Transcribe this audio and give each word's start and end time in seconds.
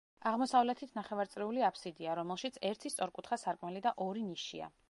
აღმოსავლეთით 0.29 0.95
ნახევარწრიული 0.99 1.65
აფსიდია, 1.69 2.17
რომელშიც 2.21 2.59
ერთი 2.73 2.93
სწორკუთხა 2.97 3.43
სარკმელი 3.45 3.89
და 3.89 3.97
ორი 4.09 4.29
ნიშია. 4.35 4.77